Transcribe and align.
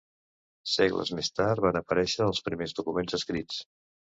Segles 0.75 1.11
més 1.19 1.29
tard, 1.41 1.61
van 1.67 1.77
aparèixer 1.83 2.27
els 2.29 2.41
primers 2.49 2.75
documents 2.81 3.19
escrits. 3.21 3.63